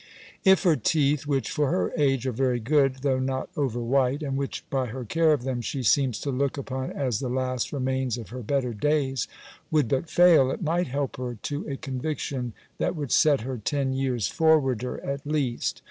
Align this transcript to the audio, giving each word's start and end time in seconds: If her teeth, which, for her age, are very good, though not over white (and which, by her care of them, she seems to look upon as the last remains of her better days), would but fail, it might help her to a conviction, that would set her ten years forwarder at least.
If 0.43 0.63
her 0.63 0.75
teeth, 0.75 1.27
which, 1.27 1.51
for 1.51 1.69
her 1.69 1.93
age, 1.95 2.25
are 2.25 2.31
very 2.31 2.59
good, 2.59 3.03
though 3.03 3.19
not 3.19 3.51
over 3.55 3.79
white 3.79 4.23
(and 4.23 4.35
which, 4.35 4.67
by 4.71 4.87
her 4.87 5.05
care 5.05 5.31
of 5.31 5.43
them, 5.43 5.61
she 5.61 5.83
seems 5.83 6.19
to 6.21 6.31
look 6.31 6.57
upon 6.57 6.91
as 6.91 7.19
the 7.19 7.29
last 7.29 7.71
remains 7.71 8.17
of 8.17 8.29
her 8.29 8.41
better 8.41 8.73
days), 8.73 9.27
would 9.69 9.87
but 9.89 10.09
fail, 10.09 10.49
it 10.49 10.63
might 10.63 10.87
help 10.87 11.17
her 11.17 11.37
to 11.43 11.69
a 11.69 11.77
conviction, 11.77 12.53
that 12.79 12.95
would 12.95 13.11
set 13.11 13.41
her 13.41 13.59
ten 13.59 13.93
years 13.93 14.27
forwarder 14.27 14.99
at 15.05 15.23
least. 15.23 15.79